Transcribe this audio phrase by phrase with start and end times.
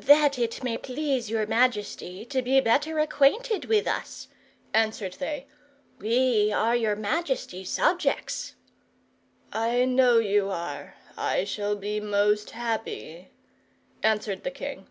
[0.00, 4.28] "That it may please your majesty to be better acquainted with us,"
[4.72, 5.46] answered they.
[5.98, 8.54] "We are your majesty's subjects."
[9.52, 10.94] "I know you are.
[11.18, 13.28] I shall be most happy,"
[14.02, 14.86] answered the king.